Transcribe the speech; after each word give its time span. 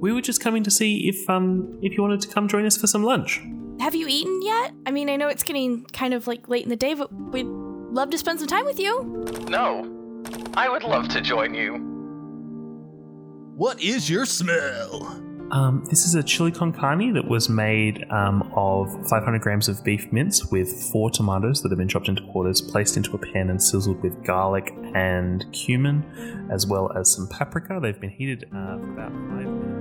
we 0.00 0.12
were 0.12 0.20
just 0.20 0.40
coming 0.40 0.62
to 0.64 0.70
see 0.70 1.08
if 1.08 1.28
um 1.28 1.78
if 1.82 1.96
you 1.96 2.02
wanted 2.02 2.20
to 2.20 2.28
come 2.28 2.48
join 2.48 2.66
us 2.66 2.76
for 2.76 2.86
some 2.86 3.02
lunch. 3.02 3.40
Have 3.80 3.94
you 3.94 4.06
eaten 4.08 4.40
yet? 4.42 4.72
I 4.86 4.90
mean, 4.90 5.08
I 5.08 5.16
know 5.16 5.28
it's 5.28 5.44
getting 5.44 5.84
kind 5.92 6.12
of 6.12 6.26
like 6.26 6.48
late 6.48 6.64
in 6.64 6.68
the 6.68 6.76
day, 6.76 6.94
but 6.94 7.12
we'd 7.12 7.46
love 7.46 8.10
to 8.10 8.18
spend 8.18 8.40
some 8.40 8.48
time 8.48 8.64
with 8.64 8.78
you. 8.78 9.24
No. 9.48 9.94
I 10.54 10.68
would 10.68 10.82
love 10.82 11.08
to 11.10 11.20
join 11.20 11.54
you. 11.54 11.76
What 13.56 13.80
is 13.80 14.10
your 14.10 14.24
smell? 14.26 15.24
Um, 15.50 15.84
this 15.88 16.04
is 16.04 16.14
a 16.14 16.22
chili 16.22 16.50
con 16.50 16.72
carne 16.72 17.14
that 17.14 17.26
was 17.26 17.48
made 17.48 18.04
um, 18.10 18.52
of 18.54 18.90
500 19.08 19.40
grams 19.40 19.68
of 19.68 19.82
beef 19.82 20.12
mince 20.12 20.44
with 20.46 20.70
four 20.92 21.10
tomatoes 21.10 21.62
that 21.62 21.70
have 21.70 21.78
been 21.78 21.88
chopped 21.88 22.08
into 22.08 22.22
quarters, 22.30 22.60
placed 22.60 22.96
into 22.96 23.14
a 23.14 23.18
pan 23.18 23.48
and 23.48 23.62
sizzled 23.62 24.02
with 24.02 24.22
garlic 24.24 24.74
and 24.94 25.50
cumin, 25.52 26.48
as 26.52 26.66
well 26.66 26.92
as 26.96 27.10
some 27.10 27.28
paprika. 27.28 27.78
They've 27.80 27.98
been 27.98 28.10
heated 28.10 28.44
uh, 28.52 28.76
for 28.76 28.92
about 28.92 29.12
five 29.12 29.48
minutes. 29.48 29.77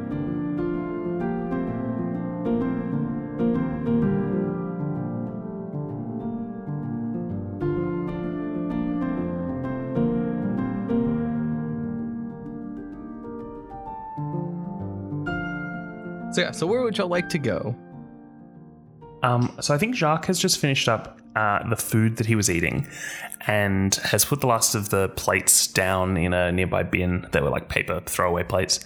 So 16.38 16.42
yeah, 16.44 16.52
so 16.52 16.68
where 16.68 16.84
would 16.84 16.96
y'all 16.96 17.08
like 17.08 17.30
to 17.30 17.40
go? 17.40 17.76
Um, 19.24 19.58
so 19.60 19.74
I 19.74 19.80
think 19.80 19.96
Jacques 19.96 20.28
has 20.28 20.38
just 20.38 20.60
finished 20.60 20.88
up 20.88 21.20
uh, 21.36 21.68
the 21.68 21.76
food 21.76 22.18
that 22.18 22.28
he 22.28 22.36
was 22.36 22.48
eating 22.48 22.88
and 23.48 23.96
has 23.96 24.24
put 24.24 24.42
the 24.42 24.46
last 24.46 24.76
of 24.76 24.92
the 24.92 25.10
plates 25.10 25.66
down 25.66 26.16
in 26.16 26.34
a 26.34 26.52
nearby 26.52 26.84
bin 26.84 27.28
that 27.32 27.42
were 27.42 27.50
like 27.50 27.70
paper 27.70 28.04
throwaway 28.06 28.44
plates. 28.44 28.82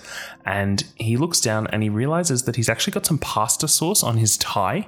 And 0.46 0.82
he 0.96 1.18
looks 1.18 1.42
down 1.42 1.68
and 1.74 1.84
he 1.84 1.90
realizes 1.90 2.44
that 2.44 2.56
he's 2.56 2.70
actually 2.70 2.94
got 2.94 3.06
some 3.06 3.18
pasta 3.18 3.68
sauce 3.68 4.02
on 4.02 4.16
his 4.16 4.38
tie. 4.38 4.88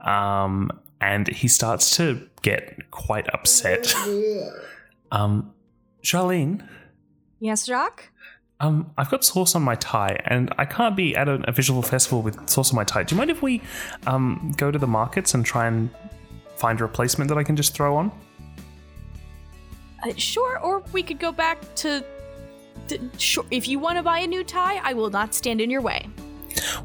Um, 0.00 0.72
and 1.00 1.28
he 1.28 1.46
starts 1.46 1.96
to 1.98 2.28
get 2.42 2.90
quite 2.90 3.32
upset. 3.32 3.94
um, 5.12 5.54
Charlene, 6.02 6.66
Yes, 7.38 7.66
Jacques? 7.66 8.10
Um, 8.60 8.90
I've 8.96 9.10
got 9.10 9.24
sauce 9.24 9.54
on 9.54 9.62
my 9.62 9.74
tie, 9.74 10.18
and 10.24 10.52
I 10.56 10.64
can't 10.64 10.96
be 10.96 11.14
at 11.14 11.28
a, 11.28 11.34
a 11.48 11.52
visual 11.52 11.82
festival 11.82 12.22
with 12.22 12.48
sauce 12.48 12.70
on 12.70 12.76
my 12.76 12.84
tie. 12.84 13.02
Do 13.02 13.14
you 13.14 13.18
mind 13.18 13.30
if 13.30 13.42
we 13.42 13.62
um, 14.06 14.54
go 14.56 14.70
to 14.70 14.78
the 14.78 14.86
markets 14.86 15.34
and 15.34 15.44
try 15.44 15.66
and 15.66 15.90
find 16.56 16.80
a 16.80 16.84
replacement 16.84 17.28
that 17.28 17.36
I 17.36 17.42
can 17.42 17.54
just 17.54 17.74
throw 17.74 17.96
on? 17.96 18.10
Uh, 20.02 20.12
sure, 20.16 20.58
or 20.60 20.82
we 20.92 21.02
could 21.02 21.18
go 21.18 21.32
back 21.32 21.58
to. 21.76 22.02
to 22.88 23.10
sure, 23.18 23.44
if 23.50 23.68
you 23.68 23.78
want 23.78 23.98
to 23.98 24.02
buy 24.02 24.20
a 24.20 24.26
new 24.26 24.42
tie, 24.42 24.80
I 24.82 24.94
will 24.94 25.10
not 25.10 25.34
stand 25.34 25.60
in 25.60 25.68
your 25.68 25.82
way. 25.82 26.08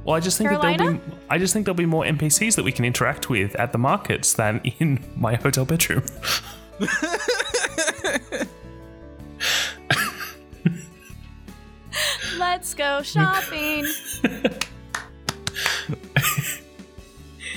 Well, 0.04 0.16
I 0.16 0.20
just 0.20 0.38
think 0.38 0.50
that 0.50 0.62
there'll 0.62 0.94
be, 0.94 1.00
I 1.30 1.38
just 1.38 1.54
think 1.54 1.66
there'll 1.66 1.78
be 1.78 1.86
more 1.86 2.04
NPCs 2.04 2.56
that 2.56 2.66
we 2.66 2.74
can 2.74 2.84
interact 2.84 3.30
with 3.30 3.56
at 3.56 3.72
the 3.72 3.78
markets 3.78 4.34
than 4.34 4.60
in 4.80 5.02
my 5.16 5.36
hotel 5.36 5.64
bedroom. 5.64 6.04
Let's 12.62 12.76
go 12.76 13.02
shopping. 13.04 13.88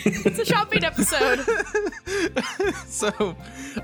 it's 0.07 0.39
a 0.39 0.45
shopping 0.47 0.83
episode. 0.83 1.45
So, 2.87 3.37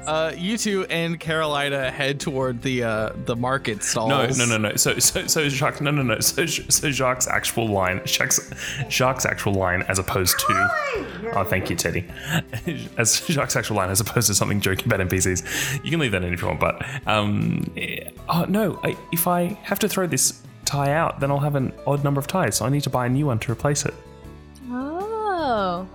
uh, 0.07 0.33
you 0.37 0.57
two 0.57 0.87
and 0.87 1.19
Carolina 1.19 1.91
head 1.91 2.21
toward 2.21 2.63
the 2.63 2.85
uh, 2.85 3.13
the 3.27 3.35
market 3.35 3.83
stalls. 3.83 4.39
No, 4.39 4.47
no, 4.47 4.57
no, 4.57 4.69
no. 4.69 4.77
So, 4.77 4.99
so, 4.99 5.27
so 5.27 5.49
Jacques, 5.49 5.81
no, 5.81 5.91
no, 5.91 6.03
no. 6.03 6.21
So, 6.21 6.47
so 6.47 6.91
Jacques' 6.91 7.27
actual 7.29 7.67
line, 7.69 8.01
Jacques, 8.07 8.35
Jacques' 8.89 9.27
actual 9.27 9.55
line, 9.55 9.83
as 9.89 9.99
opposed 9.99 10.39
to, 10.39 10.71
oh, 11.35 11.45
thank 11.45 11.69
you, 11.69 11.77
Teddy. 11.77 12.07
As 12.97 13.21
Jacques' 13.27 13.57
actual 13.57 13.77
line, 13.77 13.91
as 13.91 14.01
opposed 14.01 14.29
to 14.29 14.35
something 14.35 14.61
joking 14.61 14.87
about 14.87 15.01
NPCs. 15.01 15.85
You 15.85 15.91
can 15.91 15.99
leave 15.99 16.13
that 16.13 16.23
in 16.23 16.33
if 16.33 16.41
you 16.41 16.49
want, 16.49 16.61
but, 16.61 16.83
um, 17.07 17.71
eh, 17.77 18.11
oh 18.29 18.45
no, 18.49 18.79
I, 18.85 18.97
if 19.13 19.27
I 19.27 19.59
have 19.65 19.81
to 19.81 19.89
throw 19.89 20.07
this 20.07 20.41
tie 20.71 20.93
out, 20.93 21.19
then 21.19 21.31
I'll 21.33 21.41
have 21.41 21.57
an 21.57 21.73
odd 21.87 22.05
number 22.05 22.21
of 22.21 22.29
ties, 22.29 22.57
so 22.57 22.65
I 22.65 22.69
need 22.69 22.83
to 22.85 22.91
buy 22.91 23.07
a 23.07 23.09
new 23.09 23.27
one 23.27 23.39
to 23.41 23.51
replace 23.53 23.85
it. 23.85 23.95
Oh, 24.71 25.87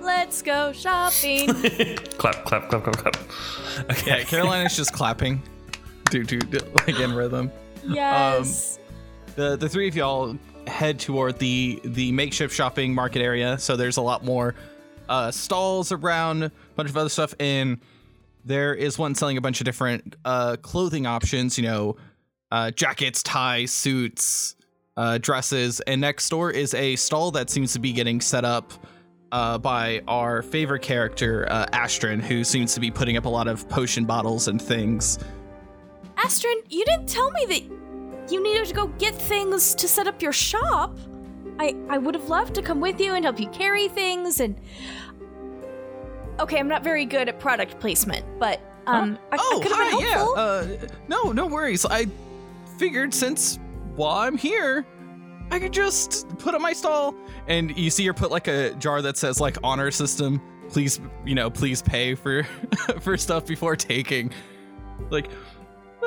let's 0.00 0.42
go 0.42 0.72
shopping. 0.72 1.46
clap, 2.18 2.44
clap, 2.44 2.68
clap, 2.68 2.82
clap, 2.82 2.96
clap. 2.96 3.16
Okay. 3.90 4.18
Yeah, 4.18 4.24
Carolina's 4.24 4.76
just 4.76 4.92
clapping, 4.92 5.40
do 6.10 6.24
do 6.24 6.40
do, 6.40 6.58
like 6.74 6.98
in 6.98 7.12
rhythm. 7.14 7.50
yes. 7.86 8.78
the 9.36 9.56
the 9.56 9.68
three 9.68 9.86
of 9.88 9.94
y'all 9.94 10.36
head 10.66 10.98
toward 10.98 11.38
the 11.38 11.80
the 11.84 12.10
makeshift 12.12 12.54
shopping 12.54 12.94
market 12.94 13.20
area 13.20 13.58
so 13.58 13.76
there's 13.76 13.98
a 13.98 14.00
lot 14.00 14.24
more 14.24 14.54
uh 15.10 15.30
stalls 15.30 15.92
around 15.92 16.42
a 16.44 16.50
bunch 16.74 16.88
of 16.88 16.96
other 16.96 17.10
stuff 17.10 17.34
and 17.38 17.78
there 18.46 18.72
is 18.72 18.98
one 18.98 19.14
selling 19.14 19.36
a 19.36 19.42
bunch 19.42 19.60
of 19.60 19.66
different 19.66 20.16
uh 20.24 20.56
clothing 20.62 21.04
options 21.04 21.58
you 21.58 21.64
know 21.64 21.96
uh 22.54 22.70
jackets 22.70 23.22
ties 23.22 23.72
suits 23.72 24.54
uh 24.96 25.18
dresses 25.18 25.80
and 25.80 26.00
next 26.00 26.28
door 26.28 26.50
is 26.50 26.72
a 26.74 26.94
stall 26.96 27.30
that 27.32 27.50
seems 27.50 27.72
to 27.72 27.78
be 27.80 27.92
getting 27.92 28.20
set 28.20 28.44
up 28.44 28.72
uh, 29.32 29.58
by 29.58 30.00
our 30.06 30.42
favorite 30.42 30.82
character, 30.82 31.44
uh, 31.50 31.66
Astrid, 31.72 32.20
who 32.22 32.44
seems 32.44 32.72
to 32.74 32.78
be 32.80 32.88
putting 32.92 33.16
up 33.16 33.24
a 33.24 33.28
lot 33.28 33.48
of 33.48 33.68
potion 33.68 34.04
bottles 34.04 34.46
and 34.46 34.62
things. 34.62 35.18
Astrid, 36.16 36.58
you 36.68 36.84
didn't 36.84 37.08
tell 37.08 37.28
me 37.32 37.44
that 37.46 38.32
you 38.32 38.40
needed 38.40 38.66
to 38.66 38.74
go 38.74 38.86
get 38.86 39.12
things 39.16 39.74
to 39.74 39.88
set 39.88 40.06
up 40.06 40.22
your 40.22 40.30
shop. 40.32 40.96
I 41.58 41.74
I 41.88 41.98
would 41.98 42.14
have 42.14 42.28
loved 42.28 42.54
to 42.54 42.62
come 42.62 42.80
with 42.80 43.00
you 43.00 43.14
and 43.14 43.24
help 43.24 43.40
you 43.40 43.48
carry 43.48 43.88
things 43.88 44.38
and 44.38 44.54
Okay, 46.38 46.58
I'm 46.58 46.68
not 46.68 46.84
very 46.84 47.04
good 47.04 47.28
at 47.28 47.40
product 47.40 47.80
placement, 47.80 48.24
but 48.38 48.60
um 48.86 49.18
I, 49.32 49.36
oh, 49.40 49.58
I 49.58 49.62
could 49.62 49.72
have 49.72 49.80
hi, 49.80 49.90
been 49.98 50.10
helpful. 50.10 50.34
yeah. 50.36 50.42
Uh, 50.42 50.88
no, 51.08 51.32
no 51.32 51.46
worries. 51.46 51.84
I 51.84 52.06
figured 52.78 53.14
since 53.14 53.58
while 53.96 54.18
I'm 54.18 54.36
here, 54.36 54.86
I 55.50 55.58
could 55.58 55.72
just 55.72 56.28
put 56.38 56.54
up 56.54 56.60
my 56.60 56.72
stall, 56.72 57.14
and 57.46 57.76
you 57.76 57.90
see 57.90 58.06
her 58.06 58.14
put 58.14 58.30
like 58.30 58.48
a 58.48 58.74
jar 58.74 59.02
that 59.02 59.16
says 59.16 59.40
like 59.40 59.56
honor 59.62 59.90
system. 59.90 60.40
Please, 60.70 61.00
you 61.24 61.34
know, 61.34 61.50
please 61.50 61.82
pay 61.82 62.14
for 62.14 62.42
for 63.00 63.16
stuff 63.16 63.46
before 63.46 63.76
taking. 63.76 64.32
Like, 65.10 65.30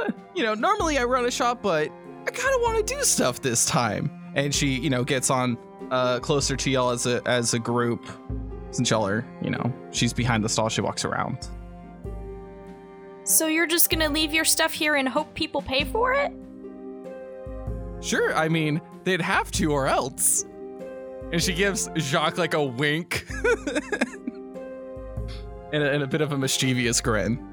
eh, 0.02 0.12
you 0.36 0.44
know, 0.44 0.54
normally 0.54 0.98
I 0.98 1.04
run 1.04 1.26
a 1.26 1.32
shop, 1.32 1.62
but 1.62 1.90
I 2.26 2.32
kind 2.32 2.56
of 2.56 2.62
want 2.62 2.86
to 2.86 2.96
do 2.96 3.02
stuff 3.04 3.42
this 3.42 3.66
time. 3.66 4.12
And 4.36 4.54
she, 4.54 4.68
you 4.80 4.90
know, 4.90 5.04
gets 5.04 5.30
on 5.30 5.58
uh 5.92 6.20
closer 6.20 6.56
to 6.58 6.70
y'all 6.70 6.90
as 6.90 7.06
a 7.06 7.22
as 7.28 7.54
a 7.54 7.60
group. 7.60 8.06
Since 8.72 8.90
y'all 8.90 9.08
are, 9.08 9.26
you 9.42 9.50
know, 9.50 9.74
she's 9.92 10.12
behind 10.12 10.44
the 10.44 10.50
stall. 10.50 10.68
She 10.68 10.82
walks 10.82 11.06
around. 11.06 11.48
so 13.24 13.48
you're 13.48 13.68
just 13.68 13.90
gonna 13.90 14.10
leave 14.10 14.34
your 14.34 14.46
stuff 14.46 14.74
here 14.74 14.96
and 14.96 15.08
hope 15.08 15.34
people 15.36 15.62
pay 15.62 15.86
for 15.86 16.14
it? 16.14 16.34
Sure, 18.02 18.36
I 18.36 18.48
mean, 18.48 18.82
they'd 19.04 19.22
have 19.22 19.52
to 19.52 19.72
or 19.72 19.88
else. 19.88 20.46
And 21.32 21.42
she 21.42 21.54
gives 21.54 21.90
Jacques 21.98 22.38
like 22.38 22.54
a 22.54 22.64
wink 22.64 23.26
and, 25.74 25.84
a, 25.84 25.92
and 25.92 26.04
a 26.04 26.08
bit 26.08 26.22
of 26.22 26.32
a 26.32 26.38
mischievous 26.38 27.02
grin. 27.02 27.44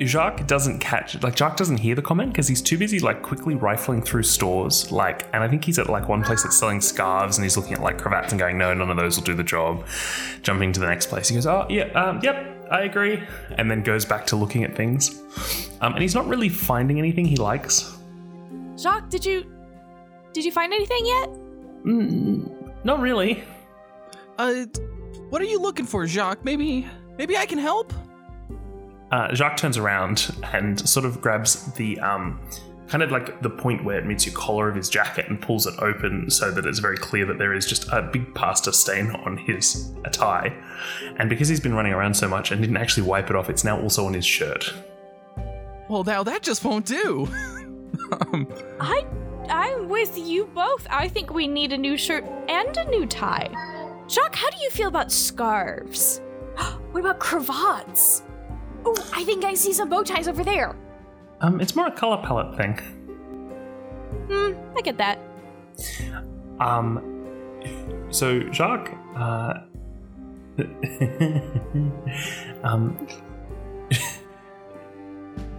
Jacques 0.00 0.46
doesn't 0.46 0.78
catch 0.80 1.22
like 1.22 1.36
Jacques 1.36 1.56
doesn't 1.56 1.76
hear 1.76 1.94
the 1.94 2.02
comment 2.02 2.32
because 2.32 2.48
he's 2.48 2.62
too 2.62 2.78
busy 2.78 2.98
like 2.98 3.22
quickly 3.22 3.54
rifling 3.54 4.02
through 4.02 4.22
stores 4.22 4.90
like 4.90 5.26
and 5.32 5.44
I 5.44 5.48
think 5.48 5.64
he's 5.64 5.78
at 5.78 5.88
like 5.88 6.08
one 6.08 6.24
place 6.24 6.42
that's 6.42 6.58
selling 6.58 6.80
scarves 6.80 7.36
and 7.36 7.44
he's 7.44 7.56
looking 7.56 7.74
at 7.74 7.82
like 7.82 7.98
cravats 7.98 8.32
and 8.32 8.38
going 8.38 8.58
no 8.58 8.72
none 8.74 8.90
of 8.90 8.96
those 8.96 9.16
will 9.16 9.24
do 9.24 9.34
the 9.34 9.44
job 9.44 9.86
jumping 10.42 10.72
to 10.72 10.80
the 10.80 10.86
next 10.86 11.06
place 11.06 11.28
he 11.28 11.34
goes 11.34 11.46
oh 11.46 11.66
yeah 11.68 11.84
um, 11.92 12.20
yep 12.22 12.66
I 12.70 12.82
agree 12.82 13.22
and 13.58 13.70
then 13.70 13.82
goes 13.82 14.04
back 14.04 14.26
to 14.28 14.36
looking 14.36 14.64
at 14.64 14.74
things 14.74 15.22
um, 15.80 15.92
and 15.92 16.02
he's 16.02 16.14
not 16.14 16.26
really 16.26 16.48
finding 16.48 16.98
anything 16.98 17.26
he 17.26 17.36
likes 17.36 17.96
Jacques, 18.82 19.08
did 19.08 19.24
you 19.24 19.44
did 20.32 20.44
you 20.44 20.52
find 20.52 20.72
anything 20.72 21.06
yet? 21.06 21.28
mm, 21.84 22.84
not 22.84 23.00
really 23.00 23.42
Uh, 24.38 24.64
what 25.30 25.40
are 25.42 25.46
you 25.46 25.60
looking 25.60 25.84
for, 25.86 26.06
Jacques? 26.06 26.44
Maybe, 26.44 26.86
maybe 27.18 27.36
I 27.36 27.46
can 27.46 27.58
help. 27.58 27.92
uh, 29.12 29.34
Jacques 29.34 29.56
turns 29.58 29.76
around 29.78 30.34
and 30.52 30.80
sort 30.88 31.04
of 31.06 31.20
grabs 31.20 31.72
the 31.74 31.98
um, 32.00 32.40
kind 32.88 33.02
of 33.02 33.10
like 33.10 33.40
the 33.42 33.50
point 33.50 33.84
where 33.84 33.98
it 33.98 34.06
meets 34.06 34.26
your 34.26 34.34
collar 34.34 34.68
of 34.68 34.74
his 34.76 34.88
jacket 34.88 35.26
and 35.28 35.40
pulls 35.40 35.66
it 35.66 35.74
open 35.78 36.30
so 36.30 36.50
that 36.50 36.66
it's 36.66 36.78
very 36.78 36.96
clear 36.96 37.24
that 37.26 37.38
there 37.38 37.52
is 37.54 37.66
just 37.66 37.86
a 37.92 38.02
big 38.02 38.34
pasta 38.34 38.72
stain 38.72 39.10
on 39.26 39.36
his 39.36 39.92
tie. 40.12 40.52
And 41.18 41.28
because 41.30 41.48
he's 41.48 41.60
been 41.60 41.74
running 41.74 41.92
around 41.92 42.14
so 42.14 42.26
much 42.28 42.50
and 42.50 42.60
didn't 42.60 42.76
actually 42.78 43.06
wipe 43.06 43.30
it 43.30 43.36
off, 43.36 43.48
it's 43.48 43.64
now 43.64 43.80
also 43.80 44.06
on 44.06 44.14
his 44.14 44.26
shirt. 44.26 44.72
Well, 45.88 46.04
now 46.04 46.22
that 46.24 46.42
just 46.42 46.64
won't 46.64 46.86
do. 46.86 47.28
um, 48.12 48.46
I 48.80 49.04
I'm 49.48 49.88
with 49.88 50.18
you 50.18 50.46
both. 50.46 50.86
I 50.90 51.08
think 51.08 51.32
we 51.32 51.46
need 51.46 51.72
a 51.72 51.78
new 51.78 51.96
shirt 51.96 52.24
and 52.48 52.76
a 52.76 52.90
new 52.90 53.06
tie. 53.06 53.48
Jacques, 54.08 54.34
how 54.34 54.50
do 54.50 54.56
you 54.62 54.70
feel 54.70 54.88
about 54.88 55.10
scarves? 55.10 56.20
what 56.92 57.00
about 57.00 57.18
cravats? 57.18 58.22
Oh, 58.84 58.94
I 59.14 59.24
think 59.24 59.44
I 59.44 59.54
see 59.54 59.72
some 59.72 59.88
bow 59.88 60.02
ties 60.02 60.28
over 60.28 60.44
there. 60.44 60.76
Um, 61.40 61.60
it's 61.60 61.74
more 61.74 61.86
a 61.86 61.92
color 61.92 62.22
palette 62.22 62.56
thing. 62.56 62.78
Hmm, 64.28 64.52
I 64.76 64.80
get 64.82 64.98
that. 64.98 65.18
Um, 66.60 67.00
so 68.10 68.40
Jacques, 68.50 68.92
uh, 69.16 69.54
um, 72.62 73.06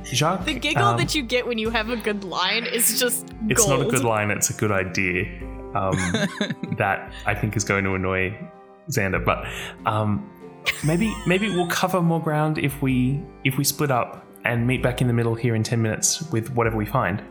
Jacques, 0.05 0.45
The 0.45 0.53
giggle 0.53 0.83
um, 0.83 0.97
that 0.97 1.15
you 1.15 1.23
get 1.23 1.47
when 1.47 1.57
you 1.57 1.69
have 1.69 1.89
a 1.89 1.95
good 1.95 2.23
line 2.23 2.65
is 2.65 3.00
just 3.00 3.27
it's 3.50 3.65
gold. 3.65 3.79
not 3.79 3.88
a 3.88 3.89
good 3.89 4.03
line. 4.03 4.31
It's 4.31 4.50
a 4.50 4.53
good 4.53 4.71
idea. 4.71 5.25
Um, 5.75 5.95
that 6.77 7.11
I 7.25 7.33
think 7.33 7.55
is 7.55 7.63
going 7.63 7.83
to 7.85 7.95
annoy 7.95 8.38
Xander, 8.89 9.23
but 9.23 9.45
um, 9.88 10.29
maybe 10.83 11.13
maybe 11.25 11.50
we'll 11.50 11.67
cover 11.67 12.01
more 12.01 12.21
ground 12.21 12.57
if 12.57 12.81
we 12.81 13.23
if 13.44 13.57
we 13.57 13.63
split 13.63 13.89
up 13.89 14.25
and 14.45 14.67
meet 14.67 14.83
back 14.83 15.01
in 15.01 15.07
the 15.07 15.13
middle 15.13 15.33
here 15.35 15.55
in 15.55 15.63
ten 15.63 15.81
minutes 15.81 16.29
with 16.31 16.51
whatever 16.51 16.77
we 16.77 16.85
find. 16.85 17.23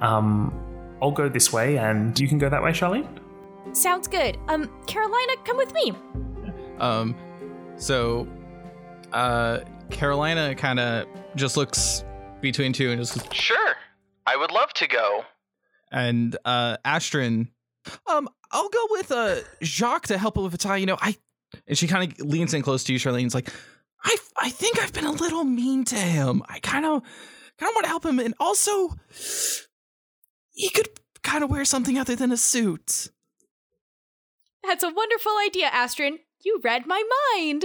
Um, 0.00 0.52
I'll 1.00 1.12
go 1.12 1.28
this 1.28 1.52
way, 1.52 1.78
and 1.78 2.18
you 2.18 2.28
can 2.28 2.38
go 2.38 2.48
that 2.48 2.62
way, 2.62 2.72
Charlene. 2.72 3.08
Sounds 3.72 4.06
good. 4.06 4.38
Um, 4.48 4.70
Carolina, 4.86 5.32
come 5.44 5.56
with 5.56 5.72
me. 5.72 5.92
Um, 6.78 7.16
so, 7.76 8.28
uh, 9.12 9.60
Carolina 9.92 10.54
kind 10.54 10.80
of 10.80 11.06
just 11.36 11.56
looks 11.56 12.04
between 12.40 12.72
two 12.72 12.90
and 12.90 13.00
just 13.00 13.14
goes, 13.18 13.28
Sure. 13.36 13.74
I 14.26 14.36
would 14.36 14.50
love 14.50 14.72
to 14.74 14.86
go. 14.86 15.24
and 15.90 16.36
uh, 16.44 16.76
Astrid, 16.84 17.46
um, 18.06 18.28
I'll 18.50 18.68
go 18.68 18.86
with 18.90 19.10
uh 19.12 19.36
Jacques 19.62 20.06
to 20.08 20.18
help 20.18 20.36
with 20.36 20.56
Vitaly. 20.56 20.80
You 20.80 20.86
know, 20.86 20.98
I 21.00 21.16
and 21.66 21.76
she 21.76 21.86
kind 21.86 22.10
of 22.12 22.20
leans 22.20 22.54
in 22.54 22.62
close 22.62 22.84
to 22.84 22.92
you, 22.92 22.98
Charlene's 22.98 23.34
like, 23.34 23.48
I 24.04 24.16
I 24.40 24.50
think 24.50 24.80
I've 24.80 24.92
been 24.92 25.06
a 25.06 25.12
little 25.12 25.44
mean 25.44 25.84
to 25.86 25.96
him. 25.96 26.42
I 26.48 26.58
kind 26.60 26.84
of 26.86 27.02
kind 27.58 27.70
of 27.70 27.74
want 27.74 27.84
to 27.84 27.88
help 27.88 28.04
him, 28.06 28.18
and 28.20 28.34
also 28.38 28.90
he 30.52 30.68
could 30.70 30.88
kind 31.22 31.42
of 31.44 31.50
wear 31.50 31.64
something 31.64 31.98
other 31.98 32.14
than 32.16 32.30
a 32.32 32.36
suit. 32.36 33.08
That's 34.64 34.84
a 34.84 34.90
wonderful 34.90 35.32
idea, 35.44 35.66
Astrid. 35.66 36.14
You 36.44 36.60
read 36.62 36.86
my 36.86 37.02
mind. 37.34 37.64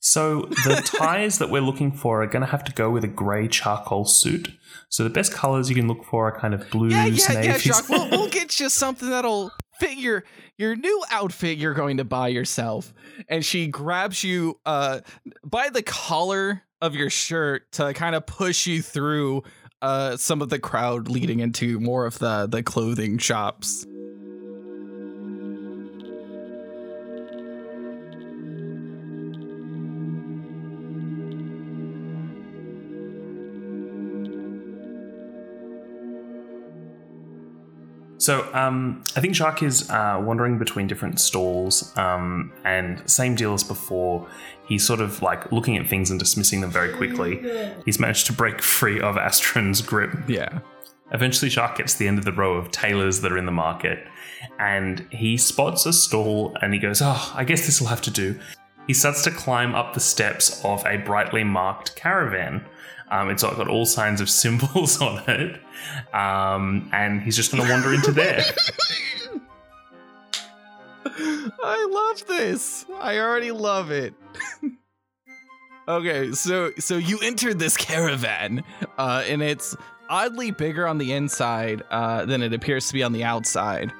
So 0.00 0.42
the 0.64 0.82
ties 0.98 1.38
that 1.38 1.50
we're 1.50 1.62
looking 1.62 1.92
for 1.92 2.22
are 2.22 2.26
going 2.26 2.44
to 2.44 2.50
have 2.50 2.64
to 2.64 2.72
go 2.72 2.90
with 2.90 3.04
a 3.04 3.08
grey 3.08 3.48
charcoal 3.48 4.04
suit. 4.04 4.50
So 4.88 5.02
the 5.02 5.10
best 5.10 5.32
colors 5.32 5.68
you 5.70 5.74
can 5.74 5.88
look 5.88 6.04
for 6.04 6.28
are 6.28 6.38
kind 6.38 6.54
of 6.54 6.68
blues, 6.70 6.92
Yeah, 6.92 7.06
yeah, 7.06 7.32
yeah, 7.32 7.40
navies. 7.40 7.62
Jacques. 7.62 7.88
We'll, 7.88 8.10
we'll 8.10 8.28
get 8.40 8.60
you 8.60 8.68
something 8.68 9.08
that'll 9.10 9.50
fit 9.80 9.98
your 9.98 10.24
your 10.56 10.76
new 10.76 11.04
outfit 11.10 11.58
you're 11.58 11.74
going 11.74 11.96
to 11.96 12.04
buy 12.04 12.28
yourself. 12.28 12.92
And 13.28 13.44
she 13.44 13.66
grabs 13.66 14.22
you 14.22 14.60
uh 14.64 15.00
by 15.44 15.70
the 15.70 15.82
collar 15.82 16.62
of 16.80 16.94
your 16.94 17.10
shirt 17.10 17.72
to 17.72 17.92
kind 17.94 18.14
of 18.14 18.24
push 18.26 18.66
you 18.66 18.82
through 18.82 19.42
uh 19.82 20.16
some 20.16 20.42
of 20.42 20.50
the 20.50 20.58
crowd 20.60 21.08
leading 21.08 21.40
into 21.40 21.80
more 21.80 22.06
of 22.06 22.18
the 22.20 22.46
the 22.46 22.62
clothing 22.62 23.18
shops. 23.18 23.84
So 38.18 38.48
um, 38.54 39.02
I 39.16 39.20
think 39.20 39.34
Jacques 39.34 39.62
is 39.62 39.90
uh, 39.90 40.20
wandering 40.22 40.58
between 40.58 40.86
different 40.86 41.20
stalls, 41.20 41.96
um, 41.96 42.52
and 42.64 43.02
same 43.10 43.34
deal 43.34 43.54
as 43.54 43.64
before. 43.64 44.28
He's 44.66 44.86
sort 44.86 45.00
of 45.00 45.20
like 45.20 45.50
looking 45.52 45.76
at 45.76 45.88
things 45.88 46.10
and 46.10 46.18
dismissing 46.18 46.60
them 46.60 46.70
very 46.70 46.92
quickly. 46.92 47.42
He's 47.84 47.98
managed 47.98 48.26
to 48.26 48.32
break 48.32 48.62
free 48.62 49.00
of 49.00 49.16
Astrid's 49.16 49.82
grip. 49.82 50.16
Yeah. 50.26 50.60
Eventually, 51.12 51.50
Jacques 51.50 51.78
gets 51.78 51.94
to 51.94 51.98
the 51.98 52.08
end 52.08 52.18
of 52.18 52.24
the 52.24 52.32
row 52.32 52.54
of 52.54 52.70
tailors 52.70 53.20
that 53.20 53.30
are 53.30 53.38
in 53.38 53.46
the 53.46 53.52
market, 53.52 54.06
and 54.58 55.06
he 55.10 55.36
spots 55.36 55.84
a 55.86 55.92
stall 55.92 56.56
and 56.62 56.72
he 56.72 56.80
goes, 56.80 57.02
"Oh, 57.02 57.32
I 57.34 57.44
guess 57.44 57.66
this 57.66 57.80
will 57.80 57.88
have 57.88 58.02
to 58.02 58.10
do." 58.10 58.38
He 58.86 58.94
starts 58.94 59.22
to 59.24 59.30
climb 59.30 59.74
up 59.74 59.94
the 59.94 60.00
steps 60.00 60.62
of 60.64 60.84
a 60.86 60.98
brightly 60.98 61.44
marked 61.44 61.96
caravan. 61.96 62.64
Um, 63.10 63.30
it's 63.30 63.42
got 63.42 63.68
all 63.68 63.86
signs 63.86 64.20
of 64.20 64.30
symbols 64.30 65.00
on 65.02 65.22
it, 65.28 65.60
um, 66.14 66.88
and 66.92 67.22
he's 67.22 67.36
just 67.36 67.52
going 67.52 67.64
to 67.64 67.70
wander 67.70 67.92
into 67.92 68.12
there. 68.12 68.44
I 71.06 71.86
love 71.90 72.26
this. 72.26 72.86
I 73.00 73.18
already 73.18 73.52
love 73.52 73.90
it. 73.90 74.14
okay, 75.88 76.32
so 76.32 76.72
so 76.78 76.96
you 76.96 77.18
entered 77.22 77.58
this 77.58 77.76
caravan, 77.76 78.62
uh, 78.98 79.22
and 79.26 79.42
it's 79.42 79.76
oddly 80.08 80.50
bigger 80.50 80.86
on 80.86 80.98
the 80.98 81.12
inside 81.12 81.82
uh, 81.90 82.24
than 82.24 82.42
it 82.42 82.52
appears 82.52 82.88
to 82.88 82.94
be 82.94 83.02
on 83.02 83.12
the 83.12 83.24
outside. 83.24 83.92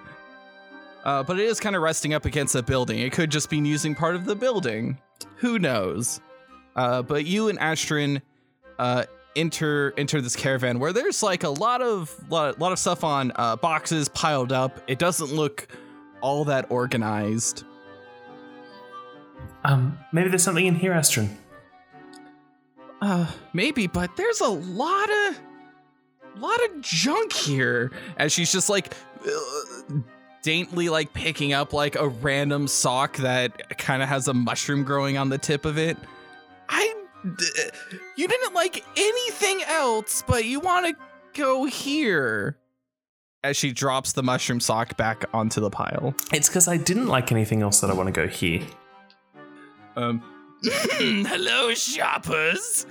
Uh, 1.05 1.23
but 1.23 1.39
it 1.39 1.45
is 1.45 1.61
kind 1.61 1.77
of 1.77 1.83
resting 1.83 2.15
up 2.15 2.25
against 2.25 2.55
a 2.55 2.63
building. 2.63 2.99
It 2.99 3.13
could 3.13 3.31
just 3.31 3.51
be 3.51 3.59
using 3.59 3.95
part 3.95 4.15
of 4.15 4.25
the 4.25 4.35
building. 4.35 4.99
Who 5.37 5.59
knows? 5.59 6.21
Uh, 6.77 7.03
but 7.03 7.27
you 7.27 7.49
and 7.49 7.59
Astrid 7.59 8.23
uh, 8.79 9.05
enter 9.37 9.93
enter 9.97 10.21
this 10.21 10.37
caravan 10.37 10.79
where 10.79 10.93
there's 10.93 11.23
like 11.23 11.43
a 11.43 11.49
lot 11.49 11.83
of 11.83 12.15
lot, 12.31 12.59
lot 12.59 12.73
of 12.73 12.79
stuff 12.79 13.05
on 13.05 13.33
uh, 13.37 13.57
boxes 13.57 14.09
piled 14.09 14.53
up. 14.53 14.81
It 14.87 14.99
doesn't 14.99 15.33
look 15.33 15.69
all 16.21 16.45
that 16.47 16.67
organized. 16.71 17.65
Um, 19.65 19.99
maybe 20.13 20.29
there's 20.29 20.43
something 20.43 20.67
in 20.67 20.75
here, 20.75 20.93
Astrid. 20.93 21.31
Uh, 23.01 23.31
maybe, 23.53 23.87
but 23.87 24.17
there's 24.17 24.41
a 24.41 24.49
lot 24.49 25.11
of 25.11 25.41
lot 26.39 26.63
of 26.65 26.81
junk 26.81 27.33
here. 27.33 27.93
As 28.17 28.33
she's 28.33 28.53
just 28.53 28.71
like 28.71 28.95
uh, 29.27 29.95
daintily 30.43 30.89
like 30.89 31.13
picking 31.13 31.53
up 31.53 31.73
like 31.73 31.97
a 31.97 32.09
random 32.09 32.69
sock 32.69 33.17
that 33.19 33.79
kind 33.79 34.03
of 34.03 34.09
has 34.09 34.29
a 34.29 34.35
mushroom 34.35 34.85
growing 34.85 35.17
on 35.19 35.29
the 35.29 35.39
tip 35.39 35.65
of 35.65 35.79
it. 35.79 35.97
I 37.25 37.29
d- 37.37 38.01
you 38.17 38.29
didn't 38.29 38.55
like 38.55 38.85
anything 38.97 39.63
else, 39.67 40.23
but 40.27 40.45
you 40.45 40.61
want 40.61 40.87
to 40.87 40.95
go 41.41 41.65
here. 41.65 42.59
As 43.43 43.57
she 43.57 43.73
drops 43.73 44.13
the 44.13 44.23
mushroom 44.23 44.61
sock 44.61 44.97
back 44.97 45.25
onto 45.35 45.61
the 45.61 45.71
pile. 45.71 46.15
It's 46.33 46.49
because 46.49 46.67
I 46.67 46.77
didn't 46.77 47.09
like 47.09 47.31
anything 47.31 47.63
else 47.63 47.81
that 47.81 47.91
I 47.91 47.93
want 47.95 48.07
to 48.07 48.13
go 48.13 48.27
here. 48.27 48.63
Um, 49.97 50.23
hello, 50.63 51.75
shoppers. 51.75 52.87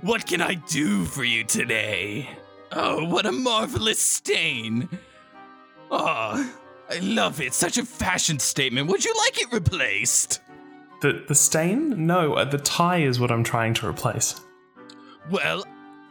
What 0.00 0.26
can 0.26 0.40
I 0.40 0.54
do 0.54 1.04
for 1.04 1.24
you 1.24 1.44
today? 1.44 2.28
Oh, 2.72 3.04
what 3.06 3.26
a 3.26 3.32
marvelous 3.32 3.98
stain. 3.98 4.88
Oh, 5.90 6.50
I 6.88 6.98
love 7.00 7.40
it. 7.40 7.52
Such 7.52 7.78
a 7.78 7.84
fashion 7.84 8.38
statement. 8.38 8.88
Would 8.88 9.04
you 9.04 9.14
like 9.18 9.40
it 9.40 9.52
replaced? 9.52 10.40
The 11.00 11.24
the 11.26 11.34
stain? 11.34 12.06
No, 12.06 12.34
uh, 12.34 12.44
the 12.44 12.58
tie 12.58 12.98
is 12.98 13.18
what 13.18 13.30
I'm 13.30 13.42
trying 13.42 13.74
to 13.74 13.88
replace. 13.88 14.40
Well, 15.30 15.64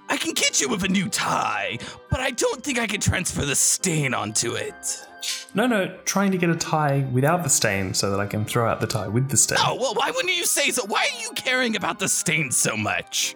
I 0.09 0.17
can 0.17 0.33
get 0.33 0.59
you 0.59 0.67
with 0.67 0.83
a 0.83 0.87
new 0.87 1.07
tie, 1.09 1.77
but 2.09 2.19
I 2.19 2.31
don't 2.31 2.63
think 2.63 2.79
I 2.79 2.87
can 2.87 2.99
transfer 2.99 3.45
the 3.45 3.55
stain 3.55 4.13
onto 4.15 4.53
it. 4.53 5.05
No, 5.53 5.67
no, 5.67 5.95
trying 6.05 6.31
to 6.31 6.37
get 6.37 6.49
a 6.49 6.55
tie 6.55 7.05
without 7.11 7.43
the 7.43 7.49
stain 7.49 7.93
so 7.93 8.09
that 8.09 8.19
I 8.19 8.25
can 8.25 8.45
throw 8.45 8.67
out 8.67 8.81
the 8.81 8.87
tie 8.87 9.07
with 9.07 9.29
the 9.29 9.37
stain. 9.37 9.59
Oh, 9.61 9.75
well, 9.75 9.93
why 9.93 10.09
wouldn't 10.09 10.35
you 10.35 10.45
say 10.45 10.71
so? 10.71 10.85
Why 10.85 11.07
are 11.13 11.21
you 11.21 11.31
caring 11.35 11.75
about 11.75 11.99
the 11.99 12.07
stain 12.07 12.51
so 12.51 12.75
much? 12.75 13.35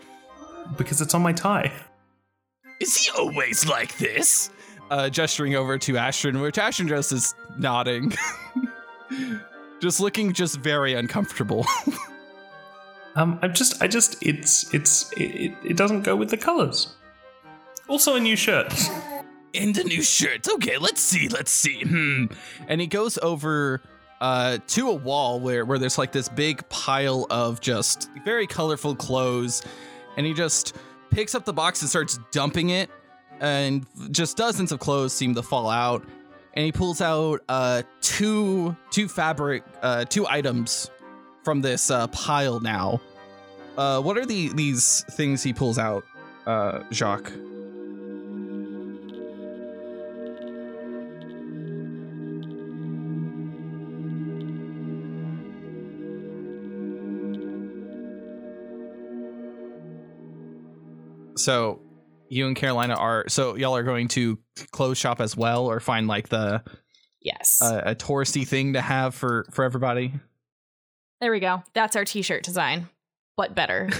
Because 0.77 1.01
it's 1.01 1.13
on 1.13 1.21
my 1.21 1.33
tie. 1.33 1.71
Is 2.79 2.97
he 2.97 3.11
always 3.11 3.67
like 3.67 3.97
this? 3.97 4.49
Uh, 4.89 5.09
gesturing 5.09 5.55
over 5.55 5.77
to 5.77 5.97
Astrid, 5.97 6.35
which 6.35 6.57
Astrid 6.57 6.89
just 6.89 7.11
is 7.11 7.35
nodding. 7.57 8.13
just 9.83 9.99
looking 9.99 10.33
just 10.33 10.57
very 10.57 10.93
uncomfortable. 10.93 11.65
Um, 13.15 13.37
I'm 13.43 13.53
just, 13.53 13.79
I 13.79 13.87
just, 13.87 14.23
it's, 14.23 14.73
it's, 14.73 15.11
it, 15.13 15.53
it, 15.63 15.77
doesn't 15.77 16.01
go 16.01 16.15
with 16.15 16.31
the 16.31 16.37
colors. 16.37 16.95
Also, 17.87 18.15
a 18.15 18.19
new 18.19 18.35
shirt. 18.35 18.73
and 19.53 19.77
a 19.77 19.83
new 19.83 20.01
shirt. 20.01 20.47
Okay, 20.49 20.79
let's 20.79 20.99
see, 20.99 21.27
let's 21.27 21.51
see. 21.51 21.83
Hmm. 21.83 22.25
And 22.67 22.81
he 22.81 22.87
goes 22.87 23.19
over 23.19 23.81
uh 24.19 24.57
to 24.67 24.89
a 24.89 24.93
wall 24.93 25.39
where 25.39 25.63
where 25.63 25.77
there's 25.77 25.99
like 25.99 26.11
this 26.11 26.27
big 26.27 26.67
pile 26.69 27.27
of 27.29 27.61
just 27.61 28.09
very 28.23 28.47
colorful 28.47 28.95
clothes 28.95 29.61
and 30.17 30.25
he 30.25 30.33
just 30.33 30.75
picks 31.11 31.35
up 31.35 31.45
the 31.45 31.53
box 31.53 31.81
and 31.81 31.89
starts 31.89 32.19
dumping 32.31 32.69
it 32.69 32.89
and 33.41 33.85
just 34.11 34.37
dozens 34.37 34.71
of 34.71 34.79
clothes 34.79 35.13
seem 35.13 35.35
to 35.35 35.43
fall 35.43 35.69
out 35.69 36.03
and 36.53 36.65
he 36.65 36.71
pulls 36.71 37.01
out 37.01 37.41
uh 37.49 37.81
two 38.01 38.75
two 38.91 39.07
fabric 39.07 39.63
uh 39.81 40.05
two 40.05 40.27
items 40.27 40.89
from 41.43 41.61
this 41.61 41.89
uh 41.91 42.07
pile 42.07 42.59
now. 42.59 43.01
Uh 43.77 44.01
what 44.01 44.17
are 44.17 44.25
the 44.25 44.49
these 44.53 45.03
things 45.11 45.43
he 45.43 45.53
pulls 45.53 45.77
out 45.77 46.03
uh 46.45 46.83
Jacques? 46.91 47.31
So 61.35 61.81
you 62.29 62.47
and 62.47 62.55
Carolina 62.55 62.95
are 62.95 63.25
so 63.27 63.55
y'all 63.55 63.75
are 63.75 63.83
going 63.83 64.07
to 64.09 64.37
close 64.71 64.97
shop 64.97 65.19
as 65.21 65.35
well, 65.37 65.65
or 65.67 65.79
find 65.79 66.07
like 66.07 66.29
the 66.29 66.63
Yes. 67.21 67.61
uh, 67.61 67.81
a 67.85 67.95
touristy 67.95 68.45
thing 68.47 68.73
to 68.73 68.81
have 68.81 69.15
for 69.15 69.45
for 69.51 69.63
everybody. 69.63 70.13
there 71.21 71.31
we 71.31 71.39
go. 71.39 71.63
That's 71.73 71.95
our 71.95 72.03
t-shirt 72.05 72.43
design, 72.43 72.89
but 73.37 73.55
better. 73.55 73.89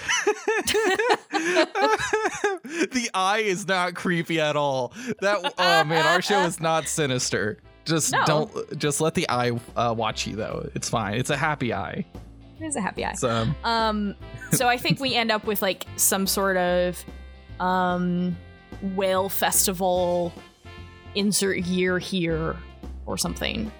the 1.34 3.10
eye 3.14 3.44
is 3.46 3.68
not 3.68 3.96
creepy 3.96 4.40
at 4.40 4.56
all. 4.56 4.94
That 5.22 5.54
oh 5.58 5.84
man, 5.84 6.06
our 6.06 6.22
show 6.22 6.42
is 6.44 6.60
not 6.60 6.88
sinister. 6.88 7.60
Just 7.86 8.12
No. 8.14 8.24
don't 8.26 8.80
just 8.80 9.02
let 9.02 9.14
the 9.14 9.30
eye 9.30 9.52
uh, 9.76 9.94
watch 9.98 10.26
you 10.28 10.36
though. 10.36 10.70
It's 10.76 10.90
fine. 10.90 11.16
It's 11.16 11.30
a 11.30 11.38
happy 11.38 11.74
eye. 11.74 12.06
it 12.60 12.66
is 12.66 12.76
a 12.76 12.82
happy 12.82 13.04
eye. 13.06 13.14
So 13.14 13.48
Um, 13.64 14.16
so 14.52 14.68
I 14.68 14.78
think 14.78 15.00
we 15.00 15.16
end 15.16 15.32
up 15.32 15.46
with 15.46 15.62
like 15.62 15.86
some 15.98 16.28
sort 16.28 16.58
of 16.58 17.04
um 17.64 18.36
whale 18.96 19.30
festival 19.30 20.34
insert 21.16 21.60
year 21.60 22.00
here 22.00 22.56
or 23.06 23.18
something. 23.18 23.72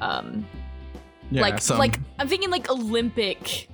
Um 0.00 0.46
yeah, 1.30 1.42
like 1.42 1.60
some- 1.60 1.78
like 1.78 1.98
I'm 2.18 2.28
thinking 2.28 2.50
like 2.50 2.70
Olympic 2.70 3.68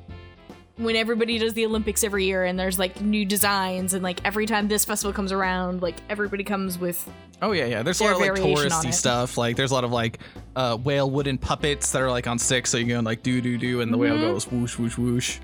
when 0.76 0.96
everybody 0.96 1.38
does 1.38 1.52
the 1.54 1.64
Olympics 1.66 2.02
every 2.02 2.24
year 2.24 2.44
and 2.44 2.58
there's 2.58 2.80
like 2.80 3.00
new 3.00 3.24
designs 3.24 3.94
and 3.94 4.02
like 4.02 4.18
every 4.24 4.44
time 4.44 4.66
this 4.66 4.84
festival 4.84 5.12
comes 5.12 5.30
around, 5.30 5.82
like 5.82 5.94
everybody 6.10 6.42
comes 6.42 6.76
with 6.78 7.08
oh 7.42 7.52
yeah, 7.52 7.66
yeah. 7.66 7.82
There's 7.84 8.00
a 8.00 8.04
lot 8.04 8.14
of 8.14 8.20
like 8.20 8.32
touristy 8.32 8.92
stuff. 8.92 9.36
Like 9.38 9.54
there's 9.56 9.70
a 9.70 9.74
lot 9.74 9.84
of 9.84 9.92
like 9.92 10.18
uh, 10.56 10.76
whale 10.78 11.08
wooden 11.08 11.38
puppets 11.38 11.92
that 11.92 12.02
are 12.02 12.10
like 12.10 12.26
on 12.26 12.40
sticks, 12.40 12.70
so 12.70 12.78
you 12.78 12.86
go 12.86 12.98
like 13.00 13.22
do 13.22 13.40
do 13.40 13.56
do, 13.56 13.82
and 13.82 13.92
the 13.92 13.98
whale 13.98 14.16
Mhm. 14.16 14.20
goes 14.32 14.50
whoosh 14.50 14.76
whoosh 14.78 14.98
whoosh. 14.98 15.38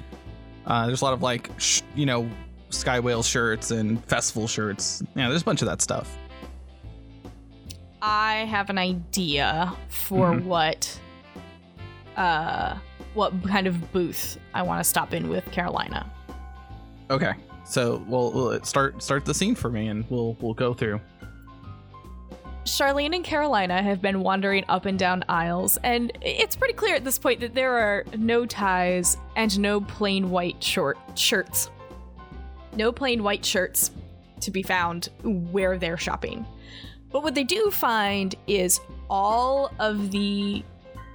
Uh, 0.66 0.86
there's 0.86 1.00
a 1.00 1.04
lot 1.04 1.14
of 1.14 1.22
like 1.22 1.48
sh- 1.58 1.82
you 1.94 2.06
know 2.06 2.28
sky 2.70 3.00
whale 3.00 3.22
shirts 3.22 3.70
and 3.70 4.04
festival 4.06 4.46
shirts. 4.48 5.02
Yeah, 5.14 5.28
there's 5.28 5.42
a 5.42 5.44
bunch 5.44 5.62
of 5.62 5.68
that 5.68 5.82
stuff. 5.82 6.16
I 8.02 8.46
have 8.48 8.70
an 8.70 8.78
idea 8.78 9.72
for 9.88 10.32
Mhm. 10.32 10.44
what 10.44 10.98
uh 12.16 12.76
what 13.14 13.32
kind 13.48 13.66
of 13.66 13.92
booth 13.92 14.38
I 14.54 14.62
want 14.62 14.80
to 14.80 14.84
stop 14.84 15.12
in 15.14 15.28
with 15.28 15.44
Carolina. 15.50 16.10
Okay, 17.10 17.32
so 17.64 18.02
we'll, 18.06 18.30
we'll 18.32 18.62
start 18.62 19.02
start 19.02 19.24
the 19.24 19.34
scene 19.34 19.54
for 19.54 19.68
me, 19.68 19.88
and 19.88 20.04
we'll 20.08 20.36
we'll 20.40 20.54
go 20.54 20.72
through. 20.72 21.00
Charlene 22.64 23.14
and 23.16 23.24
Carolina 23.24 23.82
have 23.82 24.00
been 24.00 24.20
wandering 24.20 24.64
up 24.68 24.86
and 24.86 24.98
down 24.98 25.24
aisles, 25.28 25.76
and 25.82 26.12
it's 26.22 26.54
pretty 26.54 26.74
clear 26.74 26.94
at 26.94 27.04
this 27.04 27.18
point 27.18 27.40
that 27.40 27.54
there 27.54 27.72
are 27.72 28.04
no 28.16 28.46
ties 28.46 29.16
and 29.34 29.58
no 29.58 29.80
plain 29.80 30.30
white 30.30 30.62
short 30.62 30.96
shirts. 31.16 31.70
No 32.76 32.92
plain 32.92 33.22
white 33.22 33.44
shirts 33.44 33.90
to 34.40 34.50
be 34.50 34.62
found 34.62 35.08
where 35.22 35.76
they're 35.76 35.96
shopping. 35.96 36.46
But 37.10 37.22
what 37.22 37.34
they 37.34 37.44
do 37.44 37.70
find 37.70 38.34
is 38.46 38.80
all 39.08 39.72
of 39.78 40.10
the 40.10 40.62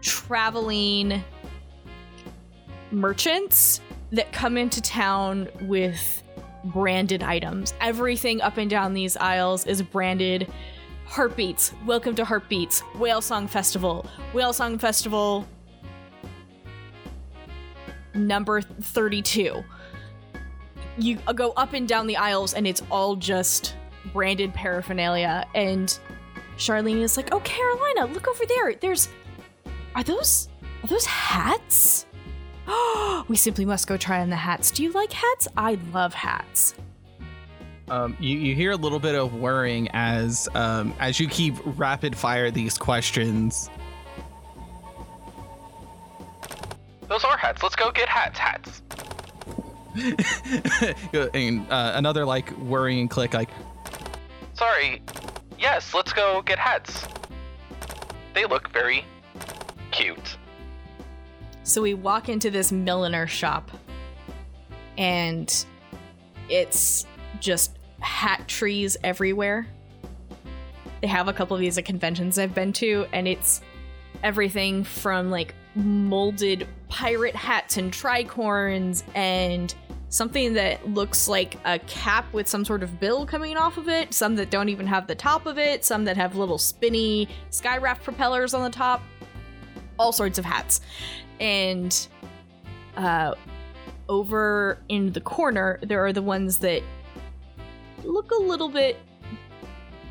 traveling 0.01 1.23
merchants 2.91 3.81
that 4.11 4.31
come 4.31 4.57
into 4.57 4.81
town 4.81 5.47
with 5.61 6.23
branded 6.65 7.23
items. 7.23 7.73
Everything 7.79 8.41
up 8.41 8.57
and 8.57 8.69
down 8.69 8.93
these 8.93 9.15
aisles 9.17 9.65
is 9.65 9.81
branded 9.81 10.51
Heartbeats, 11.05 11.71
welcome 11.85 12.15
to 12.15 12.25
Heartbeats, 12.25 12.81
Whale 12.95 13.21
Song 13.21 13.47
Festival, 13.47 14.07
Whale 14.33 14.53
Song 14.53 14.77
Festival 14.77 15.47
number 18.15 18.61
32. 18.61 19.63
You 20.97 21.19
uh, 21.27 21.33
go 21.33 21.51
up 21.51 21.73
and 21.73 21.87
down 21.87 22.07
the 22.07 22.17
aisles 22.17 22.53
and 22.53 22.65
it's 22.65 22.81
all 22.89 23.15
just 23.15 23.75
branded 24.13 24.53
paraphernalia 24.53 25.45
and 25.55 25.97
Charlene 26.57 27.01
is 27.01 27.17
like, 27.17 27.33
"Oh, 27.33 27.41
Carolina, 27.41 28.05
look 28.13 28.27
over 28.27 28.45
there. 28.47 28.75
There's 28.75 29.09
Are 29.93 30.03
those 30.03 30.47
are 30.83 30.87
those 30.87 31.05
hats?" 31.05 32.05
Oh 32.67 33.25
we 33.27 33.35
simply 33.35 33.65
must 33.65 33.87
go 33.87 33.97
try 33.97 34.21
on 34.21 34.29
the 34.29 34.35
hats. 34.35 34.71
Do 34.71 34.83
you 34.83 34.91
like 34.91 35.11
hats? 35.11 35.47
I 35.57 35.77
love 35.93 36.13
hats. 36.13 36.75
Um, 37.87 38.17
you, 38.19 38.37
you 38.37 38.55
hear 38.55 38.71
a 38.71 38.75
little 38.75 38.99
bit 38.99 39.13
of 39.13 39.35
worrying 39.35 39.89
as 39.93 40.49
um, 40.55 40.93
as 40.99 41.19
you 41.19 41.27
keep 41.27 41.55
rapid 41.77 42.15
fire 42.15 42.49
these 42.49 42.77
questions. 42.77 43.69
Those 47.07 47.23
are 47.23 47.37
hats. 47.37 47.61
Let's 47.61 47.75
go 47.75 47.91
get 47.91 48.09
hats. 48.09 48.39
Hats. 48.39 48.81
and 51.33 51.71
uh, 51.71 51.93
another 51.95 52.25
like 52.25 52.55
worrying 52.57 53.07
click, 53.07 53.33
like 53.33 53.49
Sorry. 54.53 55.01
Yes, 55.59 55.93
let's 55.93 56.13
go 56.13 56.41
get 56.41 56.59
hats. 56.59 57.05
They 58.33 58.45
look 58.45 58.71
very 58.71 59.05
cute. 59.91 60.37
So 61.63 61.81
we 61.81 61.93
walk 61.93 62.29
into 62.29 62.51
this 62.51 62.71
milliner 62.71 63.27
shop, 63.27 63.71
and 64.97 65.65
it's 66.49 67.05
just 67.39 67.77
hat 67.99 68.47
trees 68.47 68.95
everywhere. 69.03 69.67
They 71.01 71.07
have 71.07 71.27
a 71.27 71.33
couple 71.33 71.55
of 71.55 71.59
these 71.59 71.77
at 71.77 71.85
conventions 71.85 72.37
I've 72.37 72.53
been 72.53 72.71
to, 72.73 73.07
and 73.11 73.27
it's 73.27 73.61
everything 74.23 74.83
from 74.83 75.31
like 75.31 75.53
molded 75.75 76.67
pirate 76.87 77.35
hats 77.35 77.77
and 77.77 77.91
tricorns 77.91 79.03
and 79.13 79.73
something 80.15 80.53
that 80.53 80.87
looks 80.87 81.27
like 81.27 81.57
a 81.65 81.77
cap 81.79 82.31
with 82.33 82.47
some 82.47 82.63
sort 82.63 82.81
of 82.81 82.99
bill 82.99 83.25
coming 83.25 83.57
off 83.57 83.77
of 83.77 83.89
it, 83.89 84.13
some 84.13 84.35
that 84.37 84.49
don't 84.49 84.69
even 84.69 84.87
have 84.87 85.07
the 85.07 85.15
top 85.15 85.45
of 85.45 85.57
it, 85.57 85.83
some 85.83 86.05
that 86.05 86.15
have 86.15 86.37
little 86.37 86.57
spinny 86.57 87.27
skyraft 87.51 88.01
propellers 88.01 88.53
on 88.53 88.63
the 88.63 88.69
top, 88.69 89.03
all 89.99 90.13
sorts 90.13 90.39
of 90.39 90.45
hats. 90.45 90.79
And 91.41 92.07
uh, 92.95 93.35
over 94.07 94.77
in 94.87 95.11
the 95.11 95.19
corner, 95.19 95.79
there 95.81 96.05
are 96.05 96.13
the 96.13 96.21
ones 96.21 96.59
that 96.59 96.81
look 98.05 98.31
a 98.31 98.41
little 98.41 98.69
bit 98.69 98.97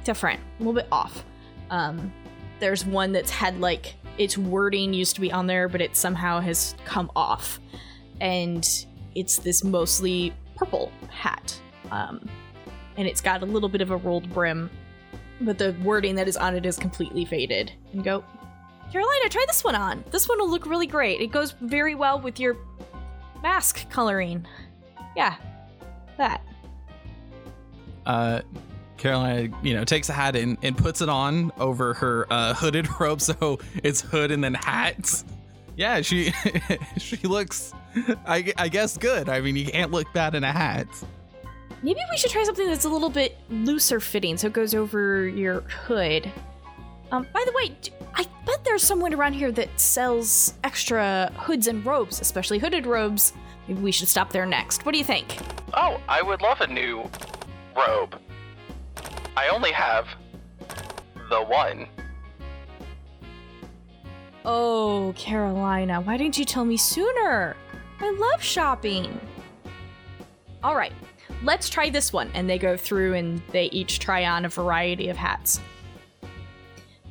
different, 0.05 0.39
a 0.39 0.59
little 0.59 0.75
bit 0.75 0.89
off. 0.93 1.25
Um, 1.71 2.13
there's 2.61 2.85
one 2.85 3.13
that's 3.13 3.31
had 3.31 3.59
like 3.59 3.95
its 4.19 4.37
wording 4.37 4.93
used 4.93 5.15
to 5.15 5.23
be 5.23 5.33
on 5.33 5.47
there, 5.47 5.67
but 5.67 5.81
it 5.81 5.97
somehow 5.97 6.41
has 6.41 6.75
come 6.85 7.11
off. 7.17 7.59
And 8.21 8.87
it's 9.15 9.39
this 9.39 9.65
mostly 9.65 10.33
purple 10.57 10.93
hat. 11.11 11.59
Um, 11.91 12.29
and 12.97 13.09
it's 13.09 13.21
got 13.21 13.43
a 13.43 13.47
little 13.47 13.69
bit 13.69 13.81
of 13.81 13.91
a 13.91 13.97
rolled 13.97 14.33
brim, 14.33 14.71
but 15.41 15.59
the 15.59 15.75
wording 15.83 16.15
that 16.17 16.29
is 16.29 16.37
on 16.37 16.55
it 16.55 16.65
is 16.65 16.77
completely 16.77 17.25
faded. 17.25 17.73
And 17.93 18.05
go, 18.05 18.25
Carolina, 18.93 19.29
try 19.29 19.45
this 19.49 19.65
one 19.65 19.75
on. 19.75 20.05
This 20.11 20.29
one 20.29 20.39
will 20.39 20.51
look 20.51 20.67
really 20.67 20.87
great. 20.87 21.21
It 21.21 21.33
goes 21.33 21.53
very 21.61 21.95
well 21.95 22.21
with 22.21 22.39
your 22.39 22.57
mask 23.43 23.89
coloring. 23.91 24.47
Yeah, 25.17 25.37
that. 26.17 26.43
uh, 28.07 28.43
Carolina, 28.97 29.55
you 29.63 29.75
know, 29.75 29.85
takes 29.85 30.09
a 30.09 30.13
hat 30.13 30.37
and, 30.37 30.57
and 30.63 30.79
puts 30.79 31.01
it 31.03 31.09
on 31.09 31.53
over 31.59 31.95
her 31.95 32.27
uh, 32.31 32.55
hooded 32.55 32.89
robe, 33.01 33.21
so 33.21 33.59
it's 33.83 34.01
hood 34.01 34.31
and 34.31 34.43
then 34.43 34.55
hats. 34.55 35.25
Yeah, 35.77 36.01
she 36.03 36.33
she 36.99 37.17
looks, 37.17 37.73
I, 38.27 38.53
I 38.57 38.69
guess, 38.69 38.97
good. 38.97 39.29
I 39.29 39.41
mean, 39.41 39.57
you 39.57 39.67
can't 39.67 39.91
look 39.91 40.13
bad 40.13 40.35
in 40.35 40.45
a 40.45 40.53
hat. 40.53 40.87
Maybe 41.83 42.01
we 42.11 42.17
should 42.17 42.31
try 42.31 42.43
something 42.45 42.67
that's 42.67 42.85
a 42.85 42.89
little 42.89 43.11
bit 43.11 43.37
looser 43.51 44.01
fitting 44.01 44.39
so 44.39 44.47
it 44.47 44.53
goes 44.53 44.75
over 44.75 45.29
your 45.29 45.61
hood. 45.63 46.31
Um, 47.13 47.27
by 47.33 47.45
the 47.45 47.53
way, 47.53 47.77
I 48.15 48.25
bet 48.47 48.65
there's 48.65 48.83
someone 48.83 49.13
around 49.13 49.35
here 49.35 49.53
that 49.53 49.69
sells 49.79 50.55
extra 50.65 51.31
hoods 51.37 51.67
and 51.67 51.85
robes, 51.85 52.21
especially 52.21 52.59
hooded 52.59 52.87
robes. 52.87 53.33
Maybe 53.69 53.81
we 53.81 53.93
should 53.93 54.09
stop 54.09 54.31
there 54.31 54.47
next. 54.47 54.85
What 54.85 54.93
do 54.93 54.99
you 54.99 55.05
think? 55.05 55.39
Oh, 55.75 56.01
I 56.09 56.23
would 56.23 56.41
love 56.43 56.61
a 56.61 56.67
new 56.67 57.09
robe. 57.77 58.19
I 59.37 59.49
only 59.49 59.73
have 59.73 60.07
the 61.29 61.43
one. 61.43 61.87
Oh, 64.45 65.15
Carolina, 65.17 66.01
why 66.03 66.19
didn't 66.19 66.37
you 66.37 66.45
tell 66.45 66.65
me 66.65 66.77
sooner? 66.77 67.57
I 68.01 68.11
love 68.11 68.43
shopping. 68.43 69.19
All 70.63 70.77
right, 70.77 70.93
let's 71.43 71.71
try 71.71 71.89
this 71.89 72.13
one. 72.13 72.31
And 72.35 72.49
they 72.49 72.59
go 72.59 72.77
through 72.77 73.15
and 73.15 73.41
they 73.53 73.67
each 73.67 74.01
try 74.01 74.27
on 74.27 74.45
a 74.45 74.49
variety 74.49 75.09
of 75.09 75.17
hats. 75.17 75.61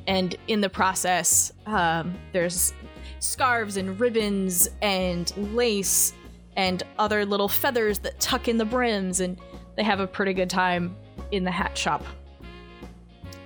And 0.06 0.36
in 0.46 0.60
the 0.60 0.68
process, 0.68 1.52
um, 1.66 2.14
there's 2.32 2.72
scarves 3.18 3.78
and 3.78 3.98
ribbons 3.98 4.68
and 4.82 5.32
lace 5.54 6.12
and 6.56 6.82
other 6.98 7.24
little 7.24 7.48
feathers 7.48 7.98
that 8.00 8.20
tuck 8.20 8.46
in 8.46 8.58
the 8.58 8.64
brims. 8.64 9.18
And 9.18 9.40
they 9.76 9.82
have 9.82 9.98
a 9.98 10.06
pretty 10.06 10.34
good 10.34 10.50
time 10.50 10.96
in 11.32 11.42
the 11.42 11.50
hat 11.50 11.76
shop. 11.76 12.04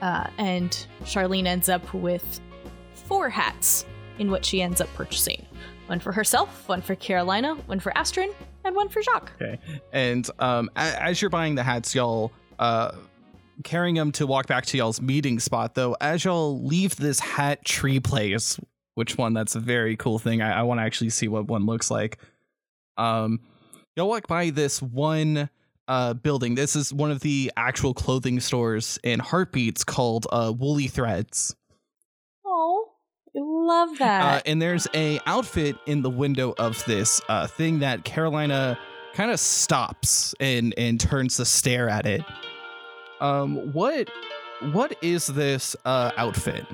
Uh, 0.03 0.29
and 0.37 0.87
Charlene 1.05 1.47
ends 1.47 1.69
up 1.69 1.95
with 1.95 2.41
four 3.09 3.29
hats 3.31 3.85
in 4.19 4.31
what 4.31 4.45
she 4.45 4.61
ends 4.63 4.81
up 4.81 4.89
purchasing 4.95 5.45
one 5.87 5.99
for 5.99 6.13
herself, 6.13 6.69
one 6.69 6.83
for 6.83 6.95
Carolina, 6.95 7.55
one 7.67 7.81
for 7.81 7.97
Astrid, 7.97 8.29
and 8.65 8.77
one 8.77 8.91
for 8.91 9.01
Jacques. 9.03 9.33
Okay. 9.41 9.59
And 9.93 10.29
um, 10.39 10.71
a- 10.77 11.03
as 11.03 11.23
you're 11.23 11.31
buying 11.31 11.55
the 11.55 11.63
hats, 11.63 11.95
y'all 11.95 12.31
uh, 12.59 12.93
carrying 13.65 13.95
them 13.95 14.13
to 14.13 14.27
walk 14.27 14.47
back 14.47 14.67
to 14.67 14.77
y'all's 14.77 15.01
meeting 15.01 15.41
spot. 15.41 15.75
Though, 15.75 15.97
as 16.03 16.25
y'all 16.27 16.63
leave 16.63 16.97
this 16.97 17.19
hat 17.19 17.65
tree 17.65 18.01
place, 18.01 18.61
which 18.97 19.17
one? 19.17 19.33
That's 19.33 19.55
a 19.55 19.61
very 19.61 19.97
cool 19.97 20.19
thing. 20.19 20.43
I, 20.43 20.61
I 20.61 20.63
want 20.63 20.79
to 20.81 20.83
actually 20.85 21.09
see 21.11 21.27
what 21.29 21.47
one 21.47 21.65
looks 21.65 21.91
like. 21.91 22.19
Um, 22.99 23.41
y'all 23.97 24.09
walk 24.09 24.27
by 24.27 24.51
this 24.51 24.83
one 24.83 25.49
uh 25.87 26.13
building. 26.13 26.55
This 26.55 26.77
is 26.77 26.93
one 26.93 27.11
of 27.11 27.21
the 27.21 27.51
actual 27.57 27.95
clothing 27.95 28.41
stores 28.41 28.99
in 29.03 29.21
Heartbeats 29.21 29.85
called 29.85 30.27
uh 30.31 30.53
Woolly 30.55 30.89
Threads. 30.89 31.57
Oh, 32.45 32.88
I 33.37 33.41
love 33.41 33.91
Uh, 33.93 33.95
that. 33.99 34.43
and 34.47 34.61
there's 34.61 34.87
a 34.95 35.21
outfit 35.27 35.77
in 35.87 36.03
the 36.03 36.11
window 36.11 36.55
of 36.59 36.83
this 36.87 37.21
uh, 37.29 37.47
thing 37.47 37.81
that 37.81 38.05
Carolina 38.05 38.79
kind 39.15 39.31
of 39.31 39.39
stops 39.41 40.35
and 40.41 40.75
and 40.79 40.99
turns 41.01 41.37
to 41.37 41.45
stare 41.45 41.89
at 41.89 42.07
it. 42.07 42.23
Um, 43.21 43.73
what 43.73 44.09
what 44.73 44.97
is 45.03 45.27
this 45.27 45.77
uh, 45.85 46.13
outfit? 46.17 46.65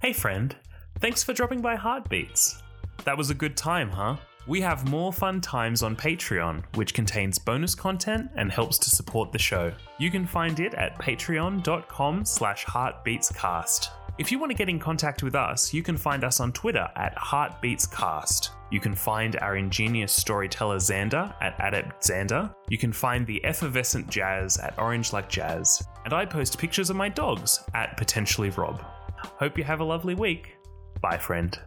Hey, 0.00 0.12
friend. 0.12 0.54
Thanks 0.98 1.22
for 1.24 1.32
dropping 1.32 1.60
by 1.60 1.76
Heartbeats. 1.76 2.62
That 3.04 3.16
was 3.16 3.30
a 3.30 3.34
good 3.34 3.56
time, 3.56 3.90
huh? 3.90 4.16
We 4.46 4.60
have 4.60 4.90
more 4.90 5.10
fun 5.10 5.40
times 5.40 5.82
on 5.82 5.96
Patreon, 5.96 6.64
which 6.74 6.92
contains 6.92 7.38
bonus 7.38 7.74
content 7.74 8.30
and 8.36 8.52
helps 8.52 8.78
to 8.80 8.90
support 8.90 9.32
the 9.32 9.38
show. 9.38 9.72
You 9.98 10.10
can 10.10 10.26
find 10.26 10.60
it 10.60 10.74
at 10.74 10.98
patreon.com 10.98 12.26
slash 12.26 12.66
heartbeatscast. 12.66 13.88
If 14.18 14.30
you 14.30 14.38
want 14.38 14.52
to 14.52 14.56
get 14.56 14.68
in 14.68 14.78
contact 14.78 15.22
with 15.22 15.34
us, 15.34 15.72
you 15.72 15.82
can 15.82 15.96
find 15.96 16.24
us 16.24 16.40
on 16.40 16.52
Twitter 16.52 16.86
at 16.94 17.16
heartbeatscast. 17.16 18.50
You 18.70 18.80
can 18.80 18.94
find 18.94 19.36
our 19.36 19.56
ingenious 19.56 20.12
storyteller 20.12 20.76
Xander 20.76 21.34
at 21.40 21.56
Adept 21.58 22.02
Xander. 22.02 22.54
You 22.68 22.76
can 22.76 22.92
find 22.92 23.26
the 23.26 23.42
effervescent 23.44 24.10
Jazz 24.10 24.58
at 24.58 24.78
Orange 24.78 25.12
Like 25.12 25.28
Jazz. 25.30 25.82
And 26.04 26.12
I 26.12 26.26
post 26.26 26.58
pictures 26.58 26.90
of 26.90 26.96
my 26.96 27.08
dogs 27.08 27.64
at 27.72 27.96
Potentially 27.96 28.50
Rob. 28.50 28.84
Hope 29.16 29.56
you 29.56 29.64
have 29.64 29.80
a 29.80 29.84
lovely 29.84 30.14
week. 30.14 30.56
Bye, 31.00 31.18
friend. 31.18 31.58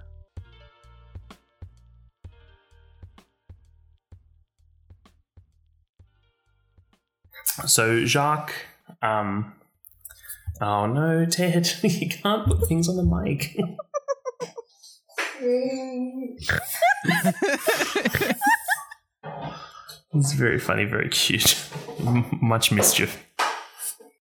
So 7.66 8.06
Jacques, 8.06 8.54
um, 9.02 9.54
oh 10.62 10.86
no, 10.86 11.26
Ted, 11.26 11.68
you 11.84 12.10
can't 12.10 12.48
put 12.48 12.68
things 12.68 12.88
on 12.88 12.98
the 12.98 13.04
mic. 13.04 13.58
it's 20.14 20.34
very 20.34 20.60
funny, 20.60 20.86
very 20.86 21.10
cute. 21.10 21.58
Much 22.42 22.72
mischief. 22.72 23.26